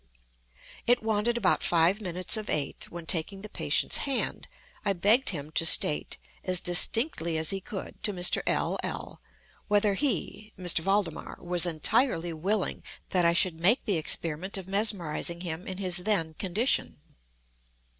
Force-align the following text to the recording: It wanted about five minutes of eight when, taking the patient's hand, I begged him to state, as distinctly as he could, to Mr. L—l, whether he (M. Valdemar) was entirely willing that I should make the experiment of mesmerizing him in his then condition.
It 0.87 1.03
wanted 1.03 1.37
about 1.37 1.61
five 1.61 2.01
minutes 2.01 2.35
of 2.35 2.49
eight 2.49 2.89
when, 2.89 3.05
taking 3.05 3.43
the 3.43 3.49
patient's 3.49 3.97
hand, 3.97 4.47
I 4.83 4.93
begged 4.93 5.29
him 5.29 5.51
to 5.51 5.63
state, 5.63 6.17
as 6.43 6.59
distinctly 6.59 7.37
as 7.37 7.51
he 7.51 7.61
could, 7.61 8.01
to 8.01 8.11
Mr. 8.11 8.41
L—l, 8.47 9.21
whether 9.67 9.93
he 9.93 10.53
(M. 10.57 10.65
Valdemar) 10.65 11.37
was 11.39 11.67
entirely 11.67 12.33
willing 12.33 12.81
that 13.09 13.25
I 13.25 13.33
should 13.33 13.59
make 13.59 13.85
the 13.85 13.97
experiment 13.97 14.57
of 14.57 14.67
mesmerizing 14.67 15.41
him 15.41 15.67
in 15.67 15.77
his 15.77 15.97
then 15.97 16.33
condition. 16.33 16.97